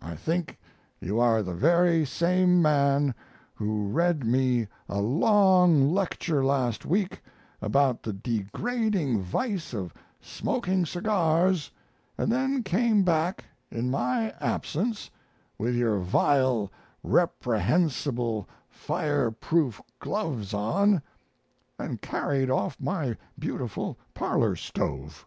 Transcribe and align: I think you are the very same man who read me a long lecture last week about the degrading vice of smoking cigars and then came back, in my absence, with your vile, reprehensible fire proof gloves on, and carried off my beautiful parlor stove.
I 0.00 0.14
think 0.16 0.56
you 1.02 1.20
are 1.20 1.42
the 1.42 1.52
very 1.52 2.06
same 2.06 2.62
man 2.62 3.14
who 3.54 3.88
read 3.88 4.24
me 4.24 4.68
a 4.88 5.02
long 5.02 5.92
lecture 5.92 6.42
last 6.42 6.86
week 6.86 7.20
about 7.60 8.02
the 8.02 8.14
degrading 8.14 9.20
vice 9.20 9.74
of 9.74 9.92
smoking 10.18 10.86
cigars 10.86 11.70
and 12.16 12.32
then 12.32 12.62
came 12.62 13.02
back, 13.02 13.44
in 13.70 13.90
my 13.90 14.30
absence, 14.40 15.10
with 15.58 15.74
your 15.74 15.98
vile, 15.98 16.72
reprehensible 17.02 18.48
fire 18.70 19.30
proof 19.30 19.78
gloves 19.98 20.54
on, 20.54 21.02
and 21.78 22.00
carried 22.00 22.48
off 22.48 22.80
my 22.80 23.14
beautiful 23.38 23.98
parlor 24.14 24.56
stove. 24.56 25.26